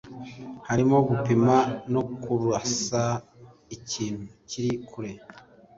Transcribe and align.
harimo 0.67 0.97
gupima 1.09 1.55
no 1.93 2.01
kurasa 2.21 3.03
ikintu 3.75 4.23
kiri 4.49 4.71
kure. 4.89 5.11